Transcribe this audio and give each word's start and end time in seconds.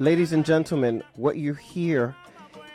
Ladies 0.00 0.32
and 0.32 0.44
gentlemen, 0.44 1.02
what 1.16 1.36
you 1.36 1.54
hear 1.54 2.14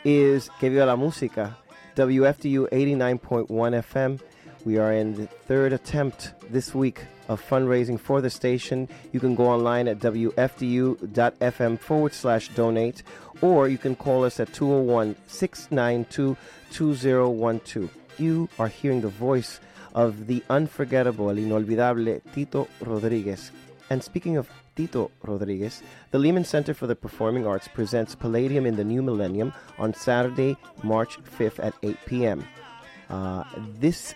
is 0.04 0.50
Que 0.58 0.68
Viva 0.70 0.86
la 0.86 0.96
Música, 0.96 1.56
WFDU 1.96 2.68
89.1 2.70 3.48
FM. 3.48 4.20
We 4.64 4.78
are 4.78 4.92
in 4.92 5.14
the 5.14 5.26
third 5.26 5.72
attempt 5.72 6.34
this 6.50 6.74
week 6.74 7.04
of 7.28 7.42
fundraising 7.42 7.98
for 7.98 8.20
the 8.20 8.30
station. 8.30 8.88
You 9.12 9.20
can 9.20 9.34
go 9.34 9.46
online 9.46 9.88
at 9.88 9.98
WFDU.FM 9.98 11.78
forward 11.78 12.12
slash 12.12 12.48
donate, 12.48 13.02
or 13.40 13.68
you 13.68 13.78
can 13.78 13.96
call 13.96 14.24
us 14.24 14.38
at 14.38 14.52
201 14.52 15.16
692 15.26 16.36
2012. 16.72 17.90
You 18.18 18.48
are 18.58 18.68
hearing 18.68 19.00
the 19.00 19.08
voice 19.08 19.60
of 19.94 20.26
the 20.26 20.42
unforgettable, 20.50 21.28
inolvidable 21.30 22.20
Tito 22.32 22.68
Rodriguez. 22.80 23.50
And 23.88 24.02
speaking 24.02 24.36
of 24.36 24.48
Tito 24.80 25.10
Rodriguez, 25.22 25.82
the 26.10 26.18
Lehman 26.18 26.42
Center 26.42 26.72
for 26.72 26.86
the 26.86 26.96
Performing 26.96 27.46
Arts 27.46 27.68
presents 27.68 28.14
Palladium 28.14 28.64
in 28.64 28.76
the 28.76 28.82
New 28.82 29.02
Millennium 29.02 29.52
on 29.78 29.92
Saturday, 29.92 30.56
March 30.82 31.18
5th 31.38 31.62
at 31.62 31.74
8 31.82 31.98
p.m. 32.06 32.48
Uh, 33.10 33.44
this 33.78 34.14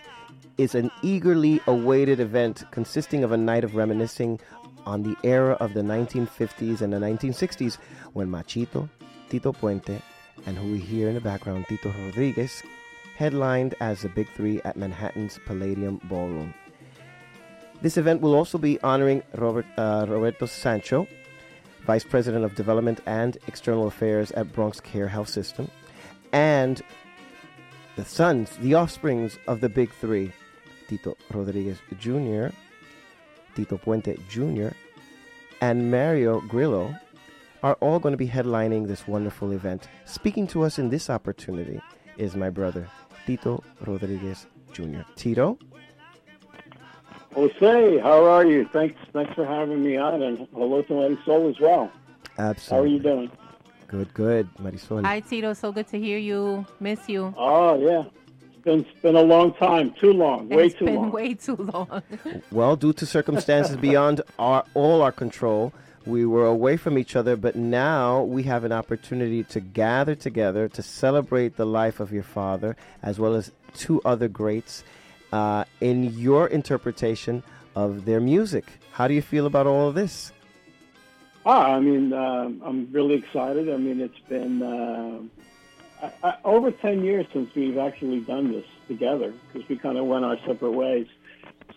is 0.57 0.75
an 0.75 0.91
eagerly 1.03 1.61
awaited 1.67 2.19
event 2.19 2.65
consisting 2.71 3.23
of 3.25 3.31
a 3.31 3.37
night 3.37 3.63
of 3.63 3.75
reminiscing 3.75 4.41
on 4.87 5.03
the 5.03 5.15
era 5.23 5.53
of 5.61 5.75
the 5.75 5.83
1950s 5.83 6.81
and 6.81 6.95
the 6.95 6.99
1960s 6.99 7.77
when 8.15 8.29
Machito, 8.29 8.89
Tito 9.29 9.53
Puente, 9.53 10.01
and 10.47 10.57
who 10.57 10.73
we 10.73 10.79
hear 10.79 11.11
in 11.11 11.15
the 11.15 11.21
background, 11.21 11.67
Tito 11.69 11.93
Rodriguez, 12.07 12.63
headlined 13.17 13.75
as 13.81 14.01
the 14.01 14.09
Big 14.09 14.31
Three 14.31 14.63
at 14.63 14.79
Manhattan's 14.79 15.39
Palladium 15.45 16.01
Ballroom. 16.05 16.55
This 17.85 17.99
event 17.99 18.23
will 18.23 18.35
also 18.35 18.57
be 18.57 18.81
honoring 18.81 19.23
Robert, 19.35 19.67
uh, 19.77 20.07
Roberto 20.09 20.47
Sancho, 20.47 21.07
Vice 21.87 22.03
President 22.03 22.43
of 22.43 22.55
Development 22.55 22.99
and 23.05 23.37
External 23.47 23.87
Affairs 23.87 24.31
at 24.31 24.51
Bronx 24.55 24.81
Care 24.81 25.07
Health 25.07 25.29
System, 25.29 25.71
and 26.33 26.81
the 27.97 28.05
sons, 28.07 28.57
the 28.63 28.75
offsprings 28.75 29.39
of 29.47 29.61
the 29.61 29.69
big 29.69 29.93
three, 29.93 30.33
Tito 30.89 31.15
Rodriguez 31.31 31.77
Jr., 31.99 32.57
Tito 33.55 33.77
Puente 33.77 34.17
Jr., 34.31 34.75
and 35.61 35.91
Mario 35.91 36.41
Grillo, 36.41 36.95
are 37.63 37.75
all 37.81 37.99
going 37.99 38.15
to 38.15 38.17
be 38.17 38.29
headlining 38.29 38.87
this 38.87 39.07
wonderful 39.07 39.53
event. 39.53 39.89
Speaking 40.07 40.47
to 40.47 40.63
us 40.63 40.79
in 40.79 40.89
this 40.89 41.11
opportunity 41.11 41.83
is 42.17 42.35
my 42.35 42.49
brother, 42.49 42.89
Tito 43.27 43.63
Rodriguez 43.85 44.47
Jr. 44.73 45.03
Tito? 45.17 45.59
Jose, 47.35 47.99
how 47.99 48.25
are 48.25 48.47
you? 48.47 48.69
Thanks, 48.73 48.97
thanks 49.13 49.35
for 49.35 49.45
having 49.45 49.83
me 49.83 49.97
on, 49.97 50.23
and 50.23 50.47
hello 50.55 50.83
to 50.83 50.93
Marisol 50.93 51.51
as 51.51 51.59
well. 51.61 51.91
Absolutely. 52.39 52.77
How 52.77 52.83
are 52.83 52.87
you 52.87 52.99
doing? 53.01 53.31
Good, 53.89 54.15
good, 54.15 54.49
Marisol. 54.57 55.05
Hi, 55.05 55.21
Tito. 55.21 55.53
So 55.53 55.73
good 55.73 55.89
to 55.89 55.99
hear 55.99 56.19
you. 56.19 56.65
Miss 56.81 57.09
you. 57.09 57.35
Oh 57.37 57.79
yeah, 57.81 58.05
it's 58.41 58.65
been 58.65 58.81
it's 58.81 59.01
been 59.01 59.17
a 59.17 59.23
long 59.23 59.53
time. 59.55 59.93
Too 60.01 60.13
long. 60.13 60.49
Way 60.49 60.67
it's 60.67 60.75
too 60.77 60.87
been 60.87 60.95
long. 60.97 61.13
way 61.13 61.35
too 61.35 61.57
long. 61.57 62.03
Well, 62.51 62.77
due 62.77 62.93
to 62.95 63.07
circumstances 63.07 63.77
beyond 63.77 64.23
our 64.39 64.65
all 64.75 65.03
our 65.03 65.13
control, 65.13 65.73
we 66.07 66.25
were 66.27 66.47
away 66.47 66.77
from 66.77 66.99
each 66.99 67.17
other, 67.17 67.37
but 67.37 67.57
now 67.57 68.23
we 68.23 68.45
have 68.45 68.65
an 68.65 68.73
opportunity 68.73 69.43
to 69.45 69.61
gather 69.61 70.15
together 70.15 70.69
to 70.69 70.83
celebrate 70.83 71.57
the 71.57 71.67
life 71.67 72.01
of 72.01 72.13
your 72.13 72.23
father, 72.23 72.77
as 73.03 73.19
well 73.19 73.35
as 73.35 73.53
two 73.75 74.01
other 74.05 74.29
greats, 74.29 74.85
uh, 75.35 75.65
in 75.81 76.17
your 76.17 76.47
interpretation 76.47 77.43
of 77.75 78.05
their 78.05 78.21
music. 78.21 78.65
How 78.93 79.09
do 79.09 79.15
you 79.15 79.23
feel 79.23 79.47
about 79.47 79.67
all 79.67 79.89
of 79.89 79.95
this? 79.97 80.33
Ah, 81.45 81.75
I 81.75 81.81
mean, 81.81 82.13
um 82.13 82.63
I'm 82.65 82.89
really 82.93 83.17
excited. 83.23 83.69
I 83.69 83.77
mean, 83.77 84.01
it's 84.01 84.23
been 84.35 84.63
uh, 84.63 85.19
I, 86.07 86.29
I, 86.29 86.31
over 86.45 86.71
ten 86.71 87.05
years 87.05 87.27
since 87.33 87.49
we've 87.55 87.79
actually 87.79 88.21
done 88.21 88.53
this 88.53 88.69
together 88.87 89.35
because 89.53 89.69
we 89.69 89.77
kind 89.77 89.99
of 89.99 90.07
went 90.07 90.25
our 90.25 90.39
separate 90.47 90.77
ways. 90.85 91.09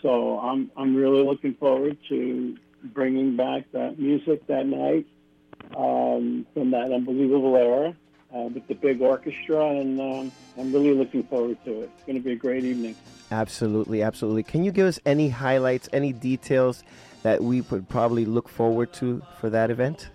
So 0.03 0.39
I'm 0.39 0.61
I'm 0.77 0.95
really 0.95 1.23
looking 1.23 1.55
forward 1.55 1.97
to 2.09 2.55
bringing 2.83 3.35
back 3.35 3.63
that 3.71 3.97
music 3.97 4.45
that 4.47 4.67
night 4.67 5.07
um, 5.75 6.45
from 6.53 6.69
that 6.71 6.91
unbelievable 6.93 7.55
era 7.57 7.95
uh, 8.33 8.47
with 8.53 8.67
the 8.67 8.75
big 8.75 9.01
orchestra, 9.01 9.65
and 9.81 9.99
um, 9.99 10.31
I'm 10.59 10.71
really 10.71 10.93
looking 10.93 11.23
forward 11.23 11.57
to 11.65 11.71
it. 11.81 11.89
It's 11.95 12.03
going 12.03 12.19
to 12.21 12.23
be 12.23 12.33
a 12.33 12.41
great 12.47 12.63
evening. 12.63 12.95
Absolutely, 13.31 14.01
absolutely. 14.01 14.43
Can 14.43 14.63
you 14.63 14.71
give 14.71 14.87
us 14.87 14.99
any 15.05 15.29
highlights, 15.29 15.89
any 15.91 16.13
details 16.13 16.83
that 17.23 17.43
we 17.43 17.61
would 17.61 17.89
probably 17.89 18.25
look 18.25 18.47
forward 18.47 18.93
to 18.93 19.21
for 19.39 19.49
that 19.49 19.69
event? 19.69 20.09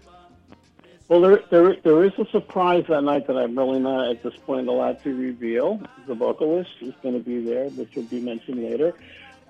Well, 1.09 1.21
there, 1.21 1.43
there, 1.51 1.77
there 1.83 2.05
is 2.05 2.12
a 2.19 2.25
surprise 2.31 2.84
that 2.89 3.03
night 3.03 3.27
that 3.27 3.37
I'm 3.37 3.59
really 3.59 3.81
not 3.81 4.09
at 4.09 4.22
this 4.22 4.34
point 4.47 4.67
allowed 4.67 5.03
to 5.03 5.15
reveal. 5.15 5.83
The 6.06 6.15
vocalist 6.15 6.71
is 6.81 6.95
going 7.03 7.15
to 7.15 7.21
be 7.21 7.41
there, 7.45 7.69
which 7.71 7.95
will 7.95 8.05
be 8.05 8.21
mentioned 8.21 8.62
later. 8.62 8.95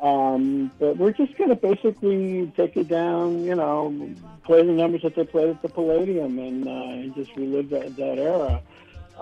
Um, 0.00 0.72
but 0.80 0.96
we're 0.96 1.12
just 1.12 1.36
going 1.36 1.50
to 1.50 1.54
basically 1.54 2.52
take 2.56 2.76
it 2.76 2.88
down, 2.88 3.44
you 3.44 3.54
know, 3.54 3.94
play 4.42 4.66
the 4.66 4.72
numbers 4.72 5.02
that 5.02 5.14
they 5.14 5.24
played 5.24 5.50
at 5.50 5.62
the 5.62 5.68
Palladium 5.68 6.36
and, 6.40 6.66
uh, 6.66 6.70
and 6.70 7.14
just 7.14 7.36
relive 7.36 7.70
that, 7.70 7.94
that 7.94 8.18
era. 8.18 8.60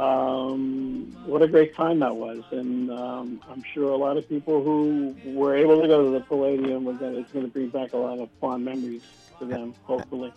Um, 0.00 1.15
what 1.27 1.43
a 1.43 1.49
great 1.49 1.75
time 1.75 1.99
that 2.00 2.16
was. 2.16 2.43
And 2.50 2.91
um, 2.91 3.41
I'm 3.50 3.62
sure 3.75 3.91
a 3.93 3.97
lot 3.97 4.16
of 4.16 4.28
people 4.28 4.62
who 4.65 5.15
were 5.27 5.55
able 5.55 5.81
to 5.83 5.87
go 5.87 6.05
to 6.05 6.11
the 6.11 6.21
Palladium, 6.21 6.84
gonna, 6.84 7.19
it's 7.19 7.31
going 7.33 7.44
to 7.44 7.50
bring 7.53 7.69
back 7.69 7.93
a 7.93 7.99
lot 7.99 8.19
of 8.19 8.31
fond 8.41 8.65
memories 8.65 9.03
to 9.38 9.44
them, 9.44 9.75
hopefully. 9.84 10.33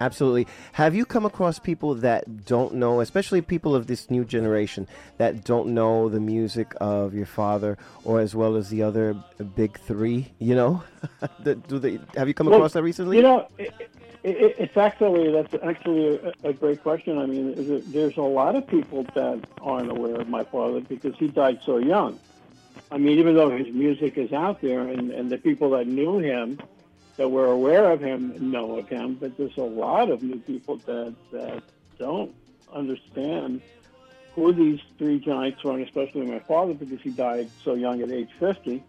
Absolutely. 0.00 0.48
Have 0.72 0.96
you 0.96 1.04
come 1.04 1.24
across 1.24 1.60
people 1.60 1.94
that 1.96 2.44
don't 2.44 2.74
know, 2.74 3.00
especially 3.00 3.40
people 3.42 3.76
of 3.76 3.86
this 3.86 4.10
new 4.10 4.24
generation, 4.24 4.88
that 5.18 5.44
don't 5.44 5.68
know 5.68 6.08
the 6.08 6.18
music 6.18 6.74
of 6.80 7.14
your 7.14 7.26
father, 7.26 7.78
or 8.02 8.18
as 8.18 8.34
well 8.34 8.56
as 8.56 8.70
the 8.70 8.82
other 8.82 9.14
big 9.54 9.78
three? 9.78 10.32
You 10.40 10.56
know, 10.56 10.82
do 11.44 11.78
they? 11.78 12.00
Have 12.16 12.26
you 12.26 12.34
come 12.34 12.48
Well, 12.48 12.56
across 12.56 12.72
that 12.72 12.82
recently? 12.82 13.18
You 13.18 13.22
know, 13.22 13.48
it, 13.56 13.72
it, 14.24 14.56
it's 14.58 14.76
actually 14.76 15.30
that's 15.30 15.54
actually 15.62 16.16
a, 16.16 16.48
a 16.48 16.52
great 16.52 16.82
question. 16.82 17.18
I 17.18 17.26
mean, 17.26 17.54
it, 17.56 17.92
there's 17.92 18.16
a 18.16 18.22
lot 18.22 18.56
of 18.56 18.66
people 18.66 19.04
that 19.14 19.44
aren't 19.60 19.90
aware 19.90 20.20
of 20.20 20.28
my 20.28 20.44
father 20.44 20.80
because 20.80 21.14
he 21.16 21.28
died 21.28 21.60
so 21.64 21.76
young. 21.76 22.18
I 22.90 22.96
mean, 22.96 23.18
even 23.18 23.34
though 23.34 23.50
his 23.50 23.68
music 23.68 24.16
is 24.16 24.32
out 24.32 24.60
there, 24.62 24.88
and, 24.88 25.10
and 25.10 25.30
the 25.30 25.38
people 25.38 25.70
that 25.70 25.86
knew 25.86 26.18
him, 26.18 26.58
that 27.16 27.28
were 27.28 27.46
aware 27.46 27.92
of 27.92 28.00
him, 28.00 28.50
know 28.50 28.78
of 28.78 28.88
him, 28.88 29.14
but 29.14 29.36
there's 29.36 29.56
a 29.58 29.62
lot 29.62 30.10
of 30.10 30.22
new 30.22 30.38
people 30.40 30.76
that 30.86 31.14
that 31.30 31.62
don't 31.98 32.34
understand 32.72 33.60
who 34.34 34.52
these 34.52 34.80
three 34.98 35.18
giants 35.18 35.62
were, 35.62 35.72
and 35.72 35.82
especially 35.82 36.26
my 36.26 36.40
father 36.40 36.74
because 36.74 37.00
he 37.02 37.10
died 37.10 37.50
so 37.62 37.74
young 37.74 38.00
at 38.02 38.10
age 38.10 38.30
50. 38.40 38.82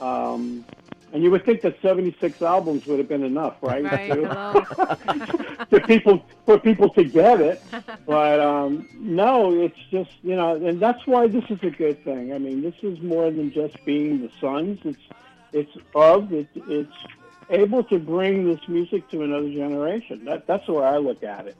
Um, 0.00 0.64
and 1.12 1.22
you 1.22 1.30
would 1.30 1.44
think 1.44 1.62
that 1.62 1.80
76 1.80 2.42
albums 2.42 2.86
would 2.86 2.98
have 2.98 3.08
been 3.08 3.22
enough, 3.24 3.56
right? 3.62 3.84
Right. 3.84 4.10
To- 5.66 5.66
for 5.70 5.80
people 5.86 6.24
for 6.44 6.58
people 6.58 6.90
to 6.90 7.04
get 7.04 7.40
it. 7.40 7.62
But 8.06 8.38
um, 8.38 8.88
no, 8.94 9.52
it's 9.60 9.78
just 9.90 10.10
you 10.22 10.36
know, 10.36 10.54
and 10.54 10.78
that's 10.78 11.06
why 11.06 11.26
this 11.26 11.44
is 11.50 11.58
a 11.62 11.70
good 11.70 12.02
thing. 12.04 12.32
I 12.32 12.38
mean, 12.38 12.62
this 12.62 12.74
is 12.82 13.00
more 13.00 13.30
than 13.30 13.52
just 13.52 13.84
being 13.84 14.22
the 14.22 14.30
Sons. 14.40 14.78
It's 14.84 15.02
it's 15.52 15.76
of 15.94 16.32
it's 16.32 16.56
it's 16.68 16.96
able 17.50 17.82
to 17.84 17.98
bring 17.98 18.46
this 18.46 18.60
music 18.68 19.08
to 19.10 19.22
another 19.22 19.50
generation. 19.50 20.24
That 20.24 20.46
that's 20.46 20.66
the 20.66 20.74
way 20.74 20.86
I 20.86 20.98
look 20.98 21.22
at 21.24 21.46
it. 21.48 21.56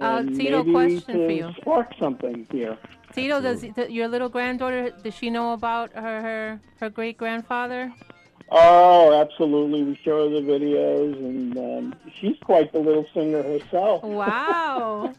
Uh, 0.00 0.22
Tito, 0.22 0.64
maybe 0.64 0.72
question 0.72 1.18
to 1.18 1.26
for 1.26 1.32
you. 1.32 1.52
Spark 1.60 1.92
something 1.98 2.46
here. 2.50 2.78
Tito, 3.12 3.40
does 3.40 3.64
your 3.90 4.08
little 4.08 4.28
granddaughter 4.28 4.90
does 5.02 5.14
she 5.14 5.28
know 5.30 5.52
about 5.52 5.92
her 5.92 6.22
her, 6.22 6.60
her 6.78 6.88
great 6.88 7.18
grandfather? 7.18 7.92
Oh, 8.52 9.12
absolutely. 9.12 9.84
We 9.84 9.96
show 10.04 10.28
her 10.28 10.40
the 10.40 10.46
videos, 10.46 11.14
and 11.16 11.56
um, 11.56 11.94
she's 12.20 12.36
quite 12.44 12.72
the 12.72 12.80
little 12.80 13.06
singer 13.14 13.42
herself. 13.42 14.02
Wow. 14.02 15.12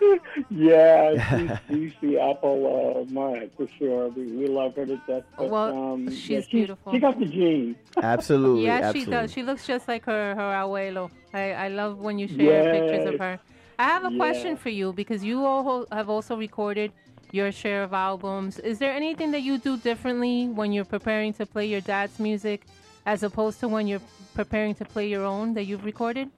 yeah, 0.50 1.38
she's, 1.38 1.50
she's 1.68 1.92
the 2.00 2.18
apple 2.20 3.00
of 3.00 3.10
mine 3.10 3.50
for 3.56 3.66
sure. 3.78 4.08
We, 4.10 4.26
we 4.26 4.46
love 4.46 4.76
her 4.76 4.86
to 4.86 4.96
death. 5.08 5.24
But, 5.36 5.50
Well, 5.50 5.76
um, 5.94 6.10
she's 6.10 6.28
yeah, 6.28 6.40
beautiful. 6.50 6.92
She 6.92 7.00
got 7.00 7.18
the 7.18 7.26
gene. 7.26 7.76
Absolutely. 8.00 8.66
yeah, 8.66 8.74
absolutely. 8.76 9.00
she 9.04 9.10
does. 9.10 9.32
She 9.32 9.42
looks 9.42 9.66
just 9.66 9.88
like 9.88 10.04
her 10.04 10.34
her 10.36 10.52
abuelo. 10.52 11.10
I, 11.34 11.52
I 11.52 11.68
love 11.68 11.98
when 11.98 12.18
you 12.18 12.28
share 12.28 12.62
Yes. 12.62 12.72
pictures 12.72 13.14
of 13.14 13.18
her. 13.18 13.38
I 13.78 13.84
have 13.84 14.04
a 14.04 14.16
question 14.16 14.56
for 14.56 14.70
you 14.70 14.92
because 14.92 15.22
you 15.24 15.44
all 15.44 15.86
have 15.92 16.08
also 16.08 16.36
recorded 16.36 16.92
your 17.32 17.52
share 17.52 17.82
of 17.82 17.92
albums. 17.92 18.58
Is 18.58 18.78
there 18.78 18.92
anything 18.92 19.30
that 19.32 19.42
you 19.42 19.58
do 19.58 19.76
differently 19.76 20.48
when 20.48 20.72
you're 20.72 20.84
preparing 20.84 21.32
to 21.34 21.46
play 21.46 21.66
your 21.66 21.80
dad's 21.80 22.18
music 22.18 22.66
as 23.04 23.22
opposed 23.22 23.60
to 23.60 23.68
when 23.68 23.86
you're 23.86 24.02
preparing 24.34 24.74
to 24.76 24.84
play 24.84 25.08
your 25.08 25.24
own 25.24 25.54
that 25.54 25.64
you've 25.64 25.84
recorded? 25.84 26.30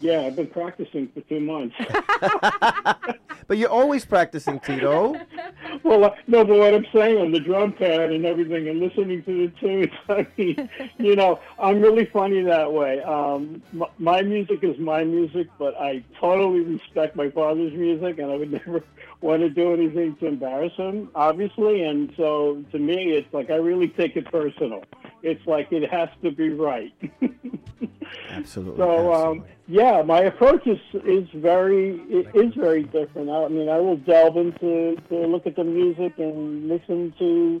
Yeah, 0.00 0.20
I've 0.20 0.36
been 0.36 0.46
practicing 0.46 1.08
for 1.08 1.20
two 1.22 1.40
months. 1.40 1.76
But 3.48 3.56
you're 3.56 3.70
always 3.70 4.04
practicing, 4.04 4.60
Tito. 4.60 5.16
well, 5.82 6.04
uh, 6.04 6.10
no, 6.26 6.44
but 6.44 6.58
what 6.58 6.74
I'm 6.74 6.86
saying 6.92 7.18
on 7.18 7.32
the 7.32 7.40
drum 7.40 7.72
pad 7.72 8.12
and 8.12 8.26
everything, 8.26 8.68
and 8.68 8.78
listening 8.78 9.22
to 9.22 9.48
the 9.48 9.52
tunes, 9.58 9.92
I 10.10 10.26
mean, 10.36 10.68
you 10.98 11.16
know, 11.16 11.40
I'm 11.58 11.80
really 11.80 12.04
funny 12.04 12.42
that 12.42 12.70
way. 12.70 13.00
Um, 13.02 13.62
m- 13.72 13.84
my 13.98 14.20
music 14.20 14.62
is 14.62 14.78
my 14.78 15.02
music, 15.02 15.48
but 15.58 15.74
I 15.80 16.04
totally 16.20 16.60
respect 16.60 17.16
my 17.16 17.30
father's 17.30 17.72
music, 17.72 18.18
and 18.18 18.30
I 18.30 18.36
would 18.36 18.52
never 18.52 18.84
want 19.22 19.40
to 19.40 19.48
do 19.48 19.72
anything 19.72 20.14
to 20.16 20.26
embarrass 20.26 20.74
him, 20.74 21.08
obviously. 21.14 21.84
And 21.84 22.12
so, 22.18 22.62
to 22.70 22.78
me, 22.78 23.12
it's 23.12 23.32
like 23.32 23.48
I 23.50 23.56
really 23.56 23.88
take 23.88 24.14
it 24.16 24.30
personal. 24.30 24.84
It's 25.22 25.44
like 25.46 25.72
it 25.72 25.90
has 25.90 26.08
to 26.22 26.30
be 26.30 26.50
right. 26.50 26.92
Absolutely. 28.30 28.78
So 28.78 29.12
um, 29.12 29.44
yeah, 29.66 30.02
my 30.02 30.20
approach 30.20 30.66
is 30.66 30.78
is 31.04 31.28
very 31.34 32.00
it 32.08 32.28
is 32.34 32.54
very 32.54 32.84
different. 32.84 33.30
I 33.30 33.48
mean, 33.48 33.68
I 33.68 33.78
will 33.78 33.96
delve 33.96 34.36
into 34.36 34.96
to 35.08 35.26
look 35.26 35.46
at 35.46 35.56
the 35.56 35.64
music 35.64 36.14
and 36.18 36.68
listen 36.68 37.12
to 37.18 37.60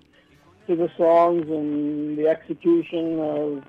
to 0.68 0.76
the 0.76 0.90
songs 0.96 1.48
and 1.48 2.16
the 2.16 2.28
execution 2.28 3.18
of 3.18 3.64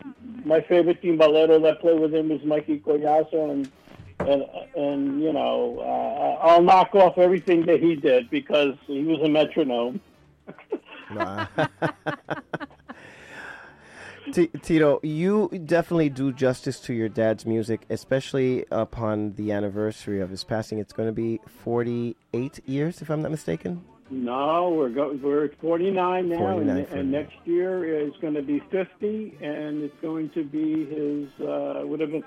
my 0.46 0.62
favorite 0.62 1.02
timbalero 1.02 1.62
that 1.64 1.80
played 1.80 2.00
with 2.00 2.14
him 2.14 2.30
is 2.32 2.44
Mikey 2.44 2.80
Collazo 2.80 3.52
and 3.52 3.72
and 4.20 4.44
and 4.76 5.22
you 5.22 5.32
know 5.32 5.80
uh, 5.80 6.46
I'll 6.46 6.62
knock 6.62 6.94
off 6.96 7.18
everything 7.18 7.66
that 7.68 7.82
he 7.82 7.96
did 7.96 8.30
because 8.30 8.76
he 8.86 9.04
was 9.04 9.20
a 9.22 9.30
metronome. 9.30 10.02
Nah. 11.12 11.48
T- 14.32 14.48
Tito, 14.62 15.00
you 15.04 15.50
definitely 15.66 16.10
do 16.10 16.32
justice 16.32 16.80
to 16.82 16.94
your 16.94 17.10
dad's 17.10 17.46
music, 17.46 17.82
especially 17.90 18.66
upon 18.72 19.34
the 19.34 19.52
anniversary 19.52 20.22
of 20.22 20.30
his 20.30 20.44
passing. 20.44 20.80
It's 20.80 20.94
going 20.94 21.10
to 21.10 21.14
be 21.14 21.40
48 21.48 22.60
years, 22.66 23.02
if 23.02 23.10
I'm 23.10 23.22
not 23.22 23.32
mistaken. 23.32 23.84
No, 24.12 24.70
we're 24.76 24.90
go- 24.90 25.18
we're 25.22 25.46
at 25.46 25.60
49 25.60 26.30
now, 26.30 26.38
49 26.38 26.78
and, 26.78 26.88
for 26.88 26.98
and 26.98 27.12
next 27.12 27.36
year 27.46 28.00
is 28.08 28.12
going 28.22 28.34
to 28.34 28.42
be 28.42 28.60
50, 28.72 29.38
and 29.42 29.84
it's 29.84 29.96
going 30.02 30.30
to 30.32 30.44
be 30.44 30.86
his 30.86 31.48
uh, 31.48 31.82
would 31.86 32.00
have 32.00 32.12
been 32.12 32.24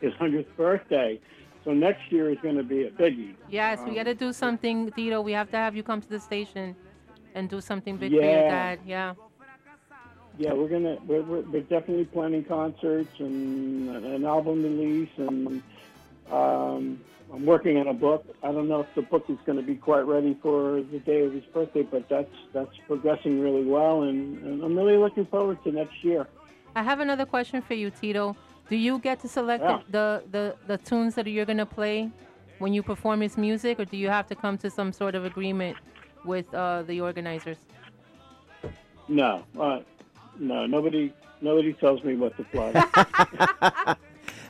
his 0.00 0.12
100th 0.14 0.46
birthday. 0.56 1.18
So 1.64 1.72
next 1.72 2.10
year 2.10 2.30
is 2.30 2.38
going 2.42 2.56
to 2.56 2.62
be 2.64 2.84
a 2.84 2.90
biggie. 2.90 3.34
Yes, 3.48 3.78
we 3.86 3.94
got 3.94 4.04
to 4.04 4.14
do 4.14 4.32
something, 4.32 4.90
Tito. 4.92 5.20
We 5.20 5.32
have 5.32 5.50
to 5.52 5.56
have 5.56 5.76
you 5.76 5.82
come 5.82 6.00
to 6.02 6.08
the 6.08 6.18
station 6.20 6.74
and 7.34 7.48
do 7.48 7.60
something 7.60 7.96
big 7.96 8.10
for 8.10 8.16
your 8.16 8.48
dad. 8.48 8.80
Yeah. 8.84 9.14
Yeah, 10.38 10.52
we're 10.54 10.68
gonna 10.68 10.98
we're, 11.06 11.22
we're, 11.22 11.40
we're 11.42 11.60
definitely 11.62 12.06
planning 12.06 12.44
concerts 12.44 13.20
and 13.20 13.88
an 14.04 14.24
album 14.24 14.62
release, 14.62 15.10
and 15.16 15.62
um, 16.30 17.00
I'm 17.32 17.46
working 17.46 17.76
on 17.78 17.88
a 17.88 17.94
book. 17.94 18.24
I 18.42 18.50
don't 18.52 18.68
know 18.68 18.80
if 18.80 18.94
the 18.94 19.02
book 19.02 19.24
is 19.28 19.38
going 19.44 19.56
to 19.56 19.64
be 19.64 19.74
quite 19.74 20.06
ready 20.06 20.36
for 20.42 20.82
the 20.82 20.98
day 21.00 21.22
of 21.22 21.32
his 21.32 21.44
birthday, 21.44 21.82
but 21.82 22.08
that's 22.08 22.34
that's 22.52 22.76
progressing 22.86 23.40
really 23.40 23.64
well, 23.64 24.02
and, 24.02 24.42
and 24.42 24.62
I'm 24.62 24.76
really 24.76 24.96
looking 24.96 25.26
forward 25.26 25.62
to 25.64 25.72
next 25.72 26.02
year. 26.02 26.26
I 26.74 26.82
have 26.82 27.00
another 27.00 27.26
question 27.26 27.60
for 27.60 27.74
you, 27.74 27.90
Tito. 27.90 28.36
Do 28.68 28.76
you 28.76 28.98
get 28.98 29.20
to 29.20 29.28
select 29.28 29.62
Yeah. 29.62 29.80
the, 29.90 30.22
the, 30.30 30.56
the, 30.66 30.78
tunes 30.78 31.14
that 31.16 31.26
you're 31.26 31.44
going 31.44 31.58
to 31.58 31.66
play 31.66 32.10
when 32.58 32.72
you 32.72 32.82
perform 32.82 33.20
his 33.20 33.36
music, 33.36 33.78
or 33.78 33.84
do 33.84 33.98
you 33.98 34.08
have 34.08 34.26
to 34.28 34.34
come 34.34 34.56
to 34.58 34.70
some 34.70 34.92
sort 34.92 35.14
of 35.14 35.26
agreement 35.26 35.76
with 36.24 36.52
uh, 36.54 36.82
the 36.82 37.00
organizers? 37.00 37.58
No, 39.08 39.42
uh, 39.60 39.80
no, 40.38 40.66
nobody 40.66 41.12
nobody 41.40 41.72
tells 41.74 42.02
me 42.04 42.16
what 42.16 42.36
to 42.36 42.44
play. 42.44 42.72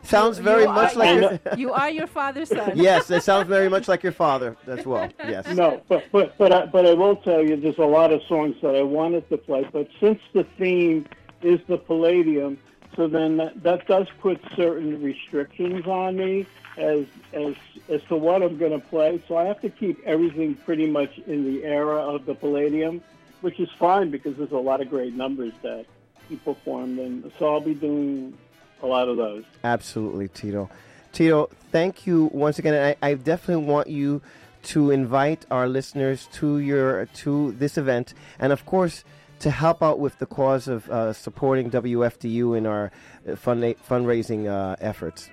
Sounds 0.04 0.38
You- 0.38 0.44
very 0.44 0.62
you 0.64 0.68
much 0.68 0.94
are- 0.96 0.98
like. 0.98 1.20
Your- 1.20 1.38
You 1.56 1.72
are 1.72 1.90
your 1.90 2.06
father's 2.08 2.48
son. 2.48 2.72
yes, 2.74 3.10
it 3.10 3.22
sounds 3.22 3.48
very 3.48 3.68
much 3.68 3.86
like 3.88 4.02
your 4.02 4.12
father 4.12 4.56
as 4.66 4.84
well. 4.84 5.08
Yes. 5.20 5.46
no, 5.54 5.80
but 5.88 6.04
but 6.10 6.36
but 6.38 6.52
I, 6.52 6.66
but 6.66 6.86
I 6.86 6.92
will 6.94 7.16
tell 7.16 7.42
you, 7.42 7.56
there's 7.56 7.78
a 7.78 7.84
lot 7.84 8.12
of 8.12 8.20
songs 8.24 8.56
that 8.62 8.74
I 8.74 8.82
wanted 8.82 9.28
to 9.30 9.38
play, 9.38 9.64
but 9.72 9.88
since 10.00 10.18
the 10.32 10.44
theme 10.58 11.06
is 11.42 11.60
the 11.68 11.78
Palladium, 11.78 12.58
so 12.96 13.06
then 13.06 13.36
that, 13.38 13.62
that 13.62 13.86
does 13.86 14.06
put 14.20 14.40
certain 14.56 15.00
restrictions 15.02 15.86
on 15.86 16.16
me 16.16 16.46
as 16.76 17.06
as 17.32 17.54
as 17.88 18.02
to 18.08 18.16
what 18.16 18.42
I'm 18.42 18.56
going 18.58 18.72
to 18.72 18.84
play. 18.86 19.22
So 19.28 19.36
I 19.36 19.44
have 19.44 19.60
to 19.60 19.70
keep 19.70 20.02
everything 20.04 20.56
pretty 20.56 20.86
much 20.86 21.16
in 21.26 21.44
the 21.44 21.64
era 21.64 21.96
of 21.98 22.26
the 22.26 22.34
Palladium, 22.34 23.02
which 23.42 23.60
is 23.60 23.68
fine 23.78 24.10
because 24.10 24.36
there's 24.36 24.52
a 24.52 24.56
lot 24.56 24.80
of 24.80 24.88
great 24.88 25.14
numbers 25.14 25.52
that 25.62 25.84
he 26.28 26.36
performed, 26.36 26.98
and 26.98 27.30
so 27.38 27.52
I'll 27.52 27.60
be 27.60 27.74
doing 27.74 28.36
a 28.82 28.86
lot 28.86 29.08
of 29.08 29.16
those. 29.16 29.44
Absolutely, 29.62 30.28
Tito. 30.28 30.70
Tito, 31.12 31.50
thank 31.70 32.06
you 32.06 32.30
once 32.32 32.58
again. 32.58 32.96
I, 33.02 33.10
I 33.10 33.14
definitely 33.14 33.66
want 33.66 33.88
you 33.88 34.22
to 34.64 34.90
invite 34.90 35.44
our 35.50 35.68
listeners 35.68 36.28
to 36.32 36.58
your 36.58 37.06
to 37.06 37.52
this 37.52 37.76
event, 37.76 38.14
and 38.38 38.52
of 38.52 38.64
course, 38.64 39.04
to 39.40 39.50
help 39.50 39.82
out 39.82 39.98
with 39.98 40.18
the 40.18 40.26
cause 40.26 40.68
of 40.68 40.88
uh, 40.88 41.12
supporting 41.12 41.70
WFDU 41.70 42.56
in 42.56 42.66
our 42.66 42.90
uh, 43.28 43.36
fund 43.36 43.62
fundraising 43.88 44.48
uh, 44.48 44.76
efforts. 44.80 45.28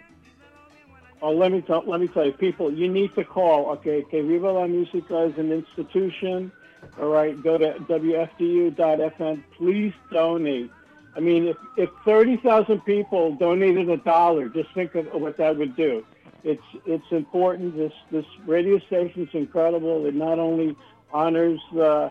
Oh, 1.21 1.31
let 1.31 1.51
me 1.51 1.61
tell, 1.61 1.83
let 1.85 1.99
me 1.99 2.07
tell 2.07 2.25
you, 2.25 2.31
people, 2.31 2.71
you 2.71 2.87
need 2.87 3.13
to 3.15 3.23
call. 3.25 3.71
Okay, 3.71 4.03
que 4.09 4.23
Viva 4.23 4.51
la 4.51 4.67
Música 4.67 5.29
is 5.29 5.37
an 5.37 5.51
institution. 5.51 6.51
All 6.99 7.07
right, 7.07 7.41
go 7.41 7.57
to 7.57 7.73
WFDU.FM. 7.73 9.43
Please 9.57 9.93
donate. 10.11 10.71
I 11.15 11.19
mean, 11.21 11.47
if, 11.47 11.57
if 11.77 11.89
30,000 12.05 12.81
people 12.81 13.35
donated 13.35 13.89
a 13.89 13.97
dollar, 13.97 14.49
just 14.49 14.71
think 14.73 14.95
of 14.95 15.07
what 15.13 15.37
that 15.37 15.57
would 15.57 15.75
do. 15.75 16.05
It's 16.43 16.63
it's 16.85 17.11
important. 17.11 17.75
This 17.75 17.91
this 18.11 18.25
radio 18.45 18.79
station 18.79 19.27
is 19.27 19.33
incredible. 19.33 20.05
It 20.05 20.15
not 20.15 20.39
only 20.39 20.73
honors 21.11 21.59
uh, 21.73 22.09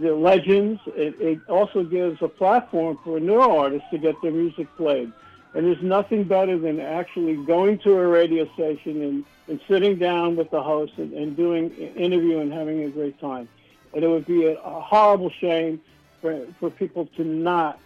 the 0.00 0.14
legends, 0.14 0.80
it, 0.88 1.20
it 1.20 1.40
also 1.48 1.84
gives 1.84 2.20
a 2.22 2.28
platform 2.28 2.98
for 3.04 3.20
new 3.20 3.40
artists 3.40 3.88
to 3.90 3.98
get 3.98 4.20
their 4.22 4.32
music 4.32 4.66
played. 4.76 5.12
And 5.54 5.66
there's 5.66 5.82
nothing 5.82 6.24
better 6.24 6.58
than 6.58 6.80
actually 6.80 7.36
going 7.36 7.78
to 7.78 7.96
a 7.98 8.06
radio 8.06 8.52
station 8.54 9.02
and, 9.02 9.24
and 9.48 9.60
sitting 9.66 9.96
down 9.96 10.36
with 10.36 10.50
the 10.50 10.62
host 10.62 10.92
and, 10.98 11.12
and 11.12 11.36
doing 11.36 11.66
an 11.66 11.94
interview 11.94 12.38
and 12.40 12.52
having 12.52 12.84
a 12.84 12.90
great 12.90 13.18
time. 13.20 13.48
And 13.94 14.04
it 14.04 14.08
would 14.08 14.26
be 14.26 14.46
a, 14.46 14.58
a 14.58 14.80
horrible 14.80 15.30
shame 15.30 15.80
for, 16.20 16.46
for 16.58 16.70
people 16.70 17.06
to 17.16 17.24
not 17.24 17.80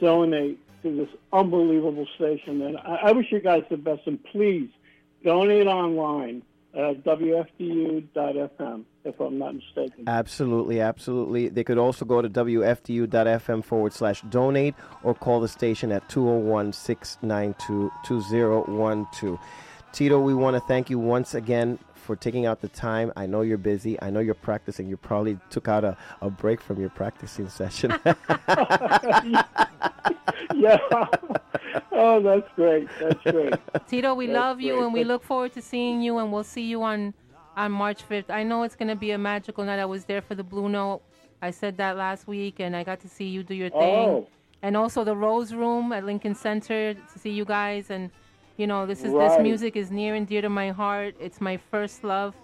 donate 0.00 0.58
to 0.82 0.96
this 0.96 1.08
unbelievable 1.32 2.06
station. 2.14 2.62
And 2.62 2.78
I, 2.78 3.00
I 3.04 3.12
wish 3.12 3.32
you 3.32 3.40
guys 3.40 3.64
the 3.70 3.76
best. 3.76 4.06
And 4.06 4.22
please 4.24 4.68
donate 5.24 5.66
online 5.66 6.42
at 6.74 7.02
WFDU.FM, 7.04 8.84
if 9.04 9.18
I'm 9.18 9.38
not 9.38 9.54
mistaken. 9.54 10.04
Absolutely, 10.06 10.80
absolutely. 10.80 11.48
They 11.48 11.64
could 11.64 11.78
also 11.78 12.04
go 12.04 12.20
to 12.20 12.28
WFDU.FM 12.28 13.64
forward 13.64 13.94
slash 13.94 14.20
donate 14.28 14.74
or 15.02 15.14
call 15.14 15.40
the 15.40 15.48
station 15.48 15.90
at 15.90 16.06
201 16.10 16.74
692 16.74 17.90
2012. 18.04 19.38
Tito, 19.92 20.20
we 20.20 20.34
want 20.34 20.54
to 20.54 20.60
thank 20.60 20.90
you 20.90 20.98
once 20.98 21.34
again 21.34 21.78
for 22.06 22.16
taking 22.16 22.46
out 22.46 22.60
the 22.60 22.68
time. 22.68 23.12
I 23.16 23.26
know 23.26 23.42
you're 23.42 23.58
busy. 23.58 24.00
I 24.00 24.10
know 24.10 24.20
you're 24.20 24.34
practicing. 24.34 24.88
You 24.88 24.96
probably 24.96 25.38
took 25.50 25.68
out 25.68 25.84
a, 25.84 25.96
a 26.22 26.30
break 26.30 26.60
from 26.60 26.80
your 26.80 26.90
practicing 26.90 27.48
session. 27.48 27.90
yeah. 30.54 30.78
oh, 31.92 32.22
that's 32.22 32.48
great. 32.54 32.88
That's 33.00 33.20
great. 33.22 33.54
Tito, 33.88 34.14
we 34.14 34.26
That's 34.26 34.36
love 34.36 34.60
you 34.60 34.84
and 34.84 34.92
we 34.92 35.04
look 35.04 35.24
forward 35.24 35.52
to 35.54 35.62
seeing 35.62 36.00
you 36.00 36.18
and 36.18 36.32
we'll 36.32 36.44
see 36.44 36.62
you 36.62 36.82
on 36.82 37.12
on 37.56 37.72
March 37.72 38.06
5th. 38.08 38.30
I 38.30 38.42
know 38.42 38.62
it's 38.62 38.76
going 38.76 38.88
to 38.88 38.96
be 38.96 39.12
a 39.12 39.18
magical 39.18 39.64
night. 39.64 39.78
I 39.78 39.86
was 39.86 40.04
there 40.04 40.20
for 40.20 40.34
the 40.34 40.44
Blue 40.44 40.68
Note. 40.68 41.00
I 41.40 41.50
said 41.50 41.78
that 41.78 41.96
last 41.96 42.26
week 42.26 42.60
and 42.60 42.76
I 42.76 42.84
got 42.84 43.00
to 43.00 43.08
see 43.08 43.24
you 43.24 43.42
do 43.42 43.54
your 43.54 43.70
thing. 43.70 43.80
Oh, 43.80 44.28
And 44.62 44.76
also 44.76 45.04
the 45.04 45.16
Rose 45.16 45.54
Room 45.54 45.92
at 45.92 46.04
Lincoln 46.04 46.34
Center 46.34 46.94
to 46.94 47.18
see 47.18 47.30
you 47.30 47.44
guys 47.46 47.90
and 47.90 48.10
you 48.56 48.66
know, 48.66 48.86
this 48.86 49.04
is 49.04 49.12
this 49.12 49.40
music 49.40 49.76
is 49.76 49.90
near 49.90 50.14
and 50.14 50.26
dear 50.26 50.42
to 50.42 50.48
my 50.48 50.70
heart. 50.70 51.14
It's 51.20 51.40
my 51.40 51.56
first 51.70 52.04
love. 52.04 52.34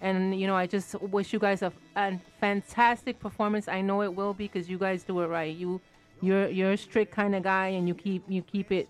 And 0.00 0.38
you 0.38 0.46
know, 0.46 0.56
I 0.56 0.66
just 0.66 0.94
wish 1.00 1.32
you 1.32 1.38
guys 1.38 1.62
a, 1.62 1.72
a 1.96 2.18
fantastic 2.40 3.18
performance. 3.18 3.66
I 3.68 3.80
know 3.80 4.02
it 4.02 4.14
will 4.14 4.34
be 4.34 4.46
because 4.46 4.68
you 4.68 4.78
guys 4.78 5.04
do 5.04 5.20
it 5.20 5.26
right. 5.26 5.54
You 5.54 5.80
you're 6.20 6.48
you're 6.48 6.72
a 6.72 6.76
strict 6.76 7.12
kind 7.12 7.34
of 7.34 7.42
guy 7.42 7.68
and 7.68 7.88
you 7.88 7.94
keep 7.94 8.24
you 8.28 8.42
keep 8.42 8.70
it 8.72 8.88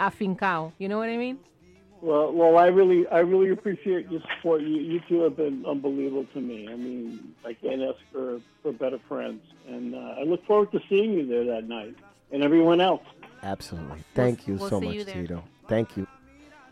afincao. 0.00 0.72
You 0.78 0.88
know 0.88 0.98
what 0.98 1.08
I 1.08 1.16
mean? 1.16 1.38
well, 2.00 2.32
well, 2.32 2.58
I 2.58 2.66
really, 2.66 3.06
I 3.08 3.18
really 3.20 3.50
appreciate 3.50 4.10
your 4.10 4.20
support. 4.36 4.62
You, 4.62 4.76
you 4.76 5.00
two 5.08 5.20
have 5.22 5.36
been 5.36 5.64
unbelievable 5.66 6.26
to 6.34 6.40
me. 6.40 6.68
I 6.70 6.76
mean, 6.76 7.34
I 7.44 7.54
can't 7.54 7.82
ask 7.82 7.98
for, 8.12 8.40
for 8.62 8.72
better 8.72 8.98
friends. 9.08 9.42
And 9.66 9.94
uh, 9.94 10.20
I 10.20 10.22
look 10.22 10.44
forward 10.46 10.70
to 10.72 10.80
seeing 10.88 11.12
you 11.12 11.26
there 11.26 11.44
that 11.44 11.68
night 11.68 11.96
and 12.30 12.42
everyone 12.42 12.80
else. 12.80 13.02
absolutely. 13.42 14.04
Thank 14.14 14.46
you 14.46 14.54
we'll 14.54 14.68
so 14.68 14.80
much, 14.80 14.94
you. 14.94 15.04
Tito. 15.04 15.44
Thank 15.66 15.96
you. 15.96 16.06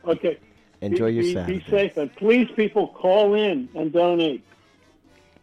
Okay. 0.06 0.38
Enjoy 0.80 1.08
be, 1.08 1.14
your 1.14 1.22
be, 1.22 1.34
Saturday. 1.34 1.58
Be 1.58 1.70
safe. 1.70 1.96
And 1.96 2.14
please, 2.16 2.48
people, 2.54 2.88
call 2.88 3.34
in 3.34 3.68
and 3.74 3.92
donate. 3.92 4.44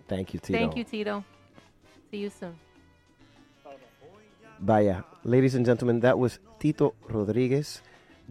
Thank 0.07 0.33
you, 0.33 0.39
Tito. 0.39 0.59
Thank 0.59 0.77
you, 0.77 0.83
Tito. 0.83 1.23
See 2.11 2.17
you 2.17 2.29
soon. 2.29 2.55
Vaya. 4.59 5.03
Ladies 5.23 5.55
and 5.55 5.65
gentlemen, 5.65 6.01
that 6.01 6.19
was 6.19 6.39
Tito 6.59 6.93
Rodriguez 7.09 7.81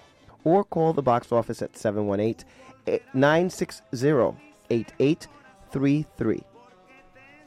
or 0.44 0.64
call 0.64 0.92
the 0.94 1.02
box 1.02 1.30
office 1.30 1.62
at 1.62 1.76
718 1.76 2.48
960 3.12 3.84
8833. 4.70 6.42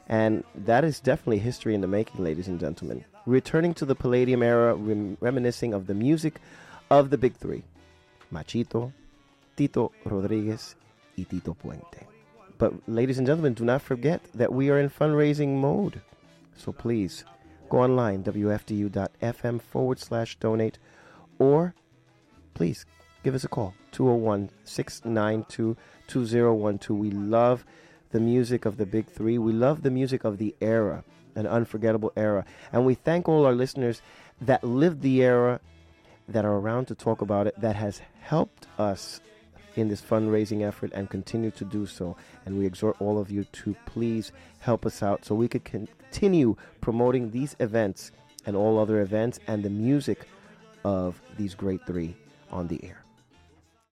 And 0.08 0.44
that 0.54 0.84
is 0.84 1.00
definitely 1.00 1.38
history 1.38 1.74
in 1.74 1.80
the 1.80 1.88
making, 1.88 2.22
ladies 2.22 2.46
and 2.48 2.60
gentlemen. 2.60 3.04
Returning 3.26 3.74
to 3.74 3.84
the 3.84 3.94
Palladium 3.94 4.42
era, 4.42 4.74
rem- 4.74 5.16
reminiscing 5.20 5.74
of 5.74 5.86
the 5.86 5.94
music 5.94 6.40
of 6.90 7.10
the 7.10 7.18
big 7.18 7.36
three 7.36 7.62
Machito, 8.32 8.92
Tito 9.56 9.92
Rodriguez, 10.04 10.74
y 11.16 11.24
Tito 11.28 11.54
Puente. 11.54 12.06
But, 12.62 12.74
ladies 12.88 13.18
and 13.18 13.26
gentlemen, 13.26 13.54
do 13.54 13.64
not 13.64 13.82
forget 13.82 14.22
that 14.36 14.52
we 14.52 14.70
are 14.70 14.78
in 14.78 14.88
fundraising 14.88 15.56
mode. 15.56 16.00
So 16.56 16.70
please 16.70 17.24
go 17.68 17.78
online, 17.78 18.22
wfdu.fm 18.22 19.60
forward 19.60 19.98
slash 19.98 20.36
donate, 20.36 20.78
or 21.40 21.74
please 22.54 22.86
give 23.24 23.34
us 23.34 23.42
a 23.42 23.48
call, 23.48 23.74
201 23.90 24.50
692 24.62 25.76
2012. 26.06 27.00
We 27.00 27.10
love 27.10 27.64
the 28.12 28.20
music 28.20 28.64
of 28.64 28.76
the 28.76 28.86
big 28.86 29.08
three. 29.08 29.38
We 29.38 29.52
love 29.52 29.82
the 29.82 29.90
music 29.90 30.22
of 30.22 30.38
the 30.38 30.54
era, 30.60 31.02
an 31.34 31.48
unforgettable 31.48 32.12
era. 32.16 32.44
And 32.72 32.86
we 32.86 32.94
thank 32.94 33.28
all 33.28 33.44
our 33.44 33.56
listeners 33.56 34.02
that 34.40 34.62
lived 34.62 35.02
the 35.02 35.20
era, 35.20 35.60
that 36.28 36.44
are 36.44 36.58
around 36.58 36.86
to 36.86 36.94
talk 36.94 37.22
about 37.22 37.48
it, 37.48 37.60
that 37.60 37.74
has 37.74 38.00
helped 38.20 38.68
us 38.78 39.20
in 39.76 39.88
this 39.88 40.00
fundraising 40.00 40.66
effort 40.66 40.90
and 40.94 41.10
continue 41.10 41.50
to 41.52 41.64
do 41.64 41.86
so. 41.86 42.16
And 42.44 42.58
we 42.58 42.66
exhort 42.66 42.96
all 43.00 43.18
of 43.18 43.30
you 43.30 43.44
to 43.44 43.76
please 43.86 44.32
help 44.58 44.86
us 44.86 45.02
out 45.02 45.24
so 45.24 45.34
we 45.34 45.48
could 45.48 45.64
continue 45.64 46.56
promoting 46.80 47.30
these 47.30 47.56
events 47.60 48.12
and 48.46 48.56
all 48.56 48.78
other 48.78 49.00
events 49.00 49.38
and 49.46 49.62
the 49.62 49.70
music 49.70 50.28
of 50.84 51.20
these 51.36 51.54
great 51.54 51.86
three 51.86 52.16
on 52.50 52.66
the 52.68 52.82
air. 52.84 53.01